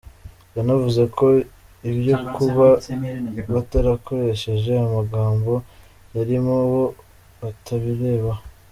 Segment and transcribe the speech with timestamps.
[0.57, 1.27] Yanavuze ko
[1.89, 2.67] ibyo kuba
[3.53, 6.83] batarakoresheje amagambo ayirimo bo
[7.41, 8.41] batabirebaho.